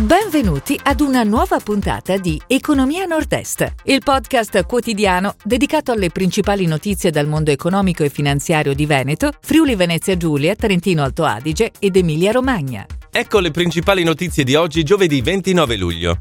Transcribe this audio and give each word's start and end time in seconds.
Benvenuti 0.00 0.80
ad 0.82 1.02
una 1.02 1.24
nuova 1.24 1.58
puntata 1.58 2.16
di 2.16 2.40
Economia 2.46 3.04
Nord-Est, 3.04 3.74
il 3.84 4.00
podcast 4.02 4.64
quotidiano 4.64 5.34
dedicato 5.44 5.92
alle 5.92 6.08
principali 6.08 6.64
notizie 6.64 7.10
dal 7.10 7.26
mondo 7.26 7.50
economico 7.50 8.02
e 8.02 8.08
finanziario 8.08 8.72
di 8.72 8.86
Veneto, 8.86 9.30
Friuli 9.42 9.74
Venezia 9.74 10.16
Giulia, 10.16 10.54
Trentino 10.54 11.02
Alto 11.02 11.24
Adige 11.24 11.72
ed 11.78 11.96
Emilia 11.96 12.32
Romagna. 12.32 12.86
Ecco 13.10 13.40
le 13.40 13.50
principali 13.50 14.02
notizie 14.02 14.42
di 14.42 14.54
oggi, 14.54 14.84
giovedì 14.84 15.20
29 15.20 15.76
luglio. 15.76 16.18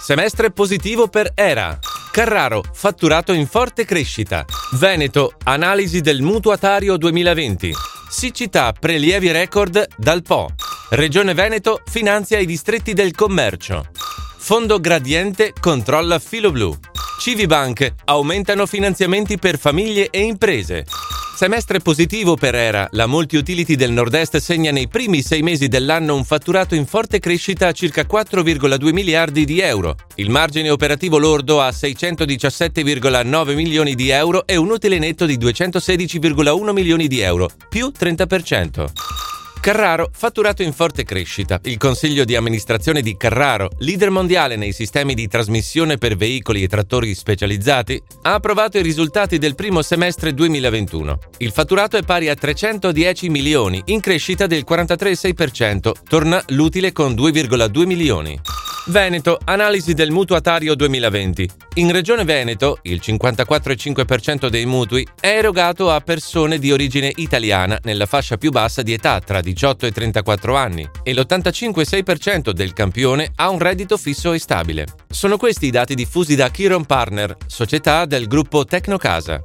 Semestre 0.00 0.50
positivo 0.50 1.08
per 1.08 1.32
ERA. 1.34 1.78
Carraro, 2.10 2.62
fatturato 2.72 3.34
in 3.34 3.46
forte 3.46 3.84
crescita. 3.84 4.46
Veneto, 4.78 5.34
analisi 5.44 6.00
del 6.00 6.22
mutuatario 6.22 6.96
2020. 6.96 7.74
Siccità, 8.08 8.72
prelievi 8.72 9.30
record 9.30 9.86
dal 9.98 10.22
Po. 10.22 10.48
Regione 10.90 11.34
Veneto 11.34 11.82
finanzia 11.84 12.38
i 12.38 12.46
distretti 12.46 12.94
del 12.94 13.14
commercio. 13.14 13.88
Fondo 14.38 14.80
Gradiente 14.80 15.52
controlla 15.60 16.18
Filo 16.18 16.50
Blu. 16.50 16.74
Civibank 17.20 17.92
aumentano 18.06 18.64
finanziamenti 18.64 19.36
per 19.36 19.58
famiglie 19.58 20.08
e 20.08 20.22
imprese. 20.22 20.86
Semestre 21.36 21.80
positivo 21.80 22.36
per 22.36 22.54
ERA. 22.54 22.88
La 22.92 23.06
multi-utility 23.06 23.74
del 23.74 23.92
Nord-Est 23.92 24.38
segna 24.38 24.70
nei 24.70 24.88
primi 24.88 25.20
sei 25.20 25.42
mesi 25.42 25.68
dell'anno 25.68 26.14
un 26.14 26.24
fatturato 26.24 26.74
in 26.74 26.86
forte 26.86 27.20
crescita 27.20 27.66
a 27.66 27.72
circa 27.72 28.06
4,2 28.10 28.90
miliardi 28.90 29.44
di 29.44 29.60
euro. 29.60 29.94
Il 30.14 30.30
margine 30.30 30.70
operativo 30.70 31.18
lordo 31.18 31.60
a 31.60 31.68
617,9 31.68 33.54
milioni 33.54 33.94
di 33.94 34.08
euro 34.08 34.46
e 34.46 34.56
un 34.56 34.70
utile 34.70 34.98
netto 34.98 35.26
di 35.26 35.36
216,1 35.36 36.72
milioni 36.72 37.08
di 37.08 37.20
euro, 37.20 37.50
più 37.68 37.92
30%. 37.96 39.27
Carraro, 39.60 40.08
fatturato 40.12 40.62
in 40.62 40.72
forte 40.72 41.04
crescita. 41.04 41.60
Il 41.64 41.76
consiglio 41.76 42.24
di 42.24 42.36
amministrazione 42.36 43.02
di 43.02 43.16
Carraro, 43.16 43.70
leader 43.78 44.10
mondiale 44.10 44.56
nei 44.56 44.72
sistemi 44.72 45.14
di 45.14 45.26
trasmissione 45.26 45.98
per 45.98 46.16
veicoli 46.16 46.62
e 46.62 46.68
trattori 46.68 47.14
specializzati, 47.14 48.00
ha 48.22 48.34
approvato 48.34 48.78
i 48.78 48.82
risultati 48.82 49.38
del 49.38 49.54
primo 49.54 49.82
semestre 49.82 50.32
2021. 50.32 51.18
Il 51.38 51.52
fatturato 51.52 51.96
è 51.96 52.02
pari 52.02 52.28
a 52.28 52.34
310 52.34 53.28
milioni, 53.28 53.82
in 53.86 54.00
crescita 54.00 54.46
del 54.46 54.64
43,6%. 54.68 55.92
Torna 56.08 56.42
l'utile 56.48 56.92
con 56.92 57.14
2,2 57.14 57.84
milioni. 57.84 58.40
Veneto, 58.88 59.38
analisi 59.44 59.92
del 59.92 60.10
mutuatario 60.10 60.74
2020. 60.74 61.50
In 61.74 61.92
Regione 61.92 62.24
Veneto, 62.24 62.78
il 62.84 63.02
54,5% 63.04 64.48
dei 64.48 64.64
mutui 64.64 65.06
è 65.20 65.26
erogato 65.26 65.90
a 65.90 66.00
persone 66.00 66.58
di 66.58 66.72
origine 66.72 67.12
italiana 67.16 67.78
nella 67.82 68.06
fascia 68.06 68.38
più 68.38 68.50
bassa 68.50 68.80
di 68.80 68.94
età 68.94 69.20
tra 69.20 69.42
18 69.42 69.84
e 69.84 69.92
34 69.92 70.56
anni 70.56 70.88
e 71.02 71.12
l'85,6% 71.12 72.50
del 72.52 72.72
campione 72.72 73.30
ha 73.34 73.50
un 73.50 73.58
reddito 73.58 73.98
fisso 73.98 74.32
e 74.32 74.38
stabile. 74.38 74.86
Sono 75.10 75.36
questi 75.36 75.66
i 75.66 75.70
dati 75.70 75.94
diffusi 75.94 76.34
da 76.34 76.48
Chiron 76.48 76.86
Partner, 76.86 77.36
società 77.46 78.06
del 78.06 78.26
gruppo 78.26 78.64
Tecnocasa. 78.64 79.44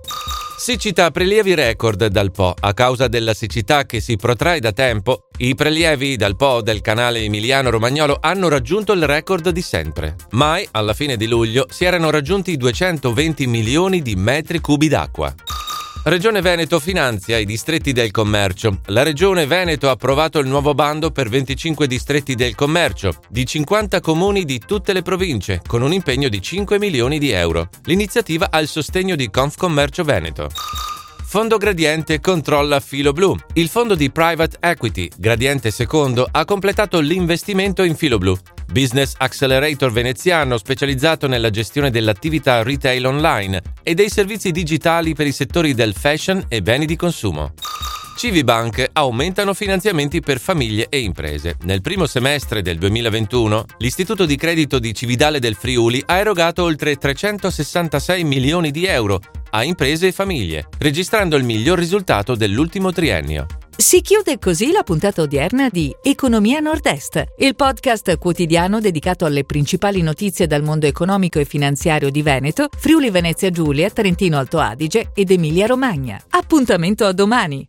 Siccità 0.56 1.12
prelievi 1.12 1.56
record 1.56 2.06
dal 2.06 2.32
Po 2.32 2.54
a 2.58 2.74
causa 2.74 3.08
della 3.08 3.34
siccità 3.34 3.86
che 3.86 4.00
si 4.00 4.16
protrae 4.16 4.60
da 4.60 4.72
tempo. 4.72 5.28
I 5.38 5.56
prelievi 5.56 6.16
dal 6.16 6.36
Po 6.36 6.62
del 6.62 6.80
canale 6.82 7.20
Emiliano-Romagnolo 7.20 8.18
hanno 8.22 8.48
raggiunto 8.48 8.94
il 8.94 9.06
record 9.06 9.50
di 9.50 9.62
sempre. 9.62 10.16
Mai, 10.32 10.66
alla 10.72 10.94
fine 10.94 11.18
di 11.18 11.28
luglio, 11.28 11.66
si 11.70 11.84
erano 11.84 12.10
raggiunti 12.10 12.56
220 12.56 13.48
milioni 13.48 14.02
di 14.02 14.16
metri 14.16 14.60
cubi 14.60 14.88
d'acqua. 14.88 15.34
Regione 16.06 16.42
Veneto 16.42 16.82
finanzia 16.82 17.38
i 17.38 17.46
distretti 17.46 17.94
del 17.94 18.12
commercio. 18.12 18.82
La 18.88 19.04
Regione 19.04 19.46
Veneto 19.46 19.88
ha 19.88 19.92
approvato 19.92 20.40
il 20.40 20.48
nuovo 20.48 20.74
bando 20.74 21.12
per 21.12 21.30
25 21.30 21.88
distretti 21.88 22.36
del 22.36 22.56
commercio, 22.56 23.22
di 23.30 23.46
50 23.46 24.02
comuni 24.02 24.44
di 24.44 24.60
tutte 24.60 24.92
le 24.92 25.02
province, 25.02 25.62
con 25.66 25.82
un 25.82 25.94
impegno 25.94 26.28
di 26.28 26.42
5 26.42 26.78
milioni 26.78 27.20
di 27.20 27.32
euro. 27.32 27.70
L'iniziativa 27.84 28.50
ha 28.52 28.60
il 28.60 28.68
sostegno 28.68 29.16
di 29.16 29.30
Confcommercio 29.30 30.04
Veneto. 30.04 30.50
Fondo 31.34 31.58
Gradiente 31.58 32.20
controlla 32.20 32.80
Filo 32.80 33.12
Blu. 33.12 33.36
Il 33.54 33.68
fondo 33.68 33.96
di 33.96 34.12
private 34.12 34.58
equity 34.60 35.10
Gradiente 35.18 35.74
II 35.76 36.26
ha 36.30 36.46
completato 36.46 37.00
l'investimento 37.00 37.82
in 37.82 37.96
Filo 37.96 38.20
Blu, 38.20 38.38
business 38.72 39.16
accelerator 39.18 39.92
veneziano 39.92 40.60
specializzato 40.60 41.28
nella 41.28 41.50
gestione 41.50 41.90
dell'attività 41.90 42.62
retail 42.62 43.08
online 43.08 43.62
e 43.82 43.96
dei 43.96 44.12
servizi 44.12 44.52
digitali 44.52 45.16
per 45.16 45.26
i 45.26 45.32
settori 45.32 45.74
del 45.74 45.96
fashion 45.96 46.46
e 46.48 46.62
beni 46.62 46.86
di 46.86 46.96
consumo. 46.96 47.54
Civibank 48.16 48.92
aumentano 48.94 49.56
finanziamenti 49.56 50.20
per 50.20 50.40
famiglie 50.40 50.86
e 50.88 51.00
imprese. 51.00 51.58
Nel 51.64 51.82
primo 51.82 52.06
semestre 52.06 52.62
del 52.62 52.78
2021, 52.78 53.66
l'Istituto 53.80 54.28
di 54.28 54.36
Credito 54.36 54.78
di 54.78 54.94
Cividale 54.94 55.40
del 55.40 55.56
Friuli 55.56 56.04
ha 56.06 56.20
erogato 56.20 56.62
oltre 56.62 56.96
366 56.96 58.24
milioni 58.24 58.70
di 58.70 58.86
euro 58.86 59.20
a 59.56 59.64
imprese 59.64 60.08
e 60.08 60.12
famiglie, 60.12 60.68
registrando 60.80 61.36
il 61.36 61.44
miglior 61.44 61.78
risultato 61.78 62.36
dell'ultimo 62.36 62.92
triennio. 62.92 63.46
Si 63.76 64.02
chiude 64.02 64.38
così 64.40 64.72
la 64.72 64.84
puntata 64.84 65.22
odierna 65.22 65.70
di 65.70 65.96
Economia 66.02 66.60
Nord-Est, 66.60 67.24
il 67.38 67.56
podcast 67.56 68.18
quotidiano 68.18 68.80
dedicato 68.80 69.26
alle 69.26 69.44
principali 69.46 70.02
notizie 70.02 70.48
dal 70.48 70.64
mondo 70.64 70.86
economico 70.86 71.40
e 71.40 71.46
finanziario 71.46 72.10
di 72.10 72.22
Veneto, 72.22 72.68
Friuli 72.76 73.10
Venezia 73.10 73.50
Giulia, 73.50 73.90
Trentino 73.90 74.38
Alto 74.38 74.60
Adige 74.60 75.12
ed 75.14 75.32
Emilia 75.32 75.66
Romagna. 75.66 76.22
Appuntamento 76.30 77.06
a 77.06 77.14
domani! 77.14 77.68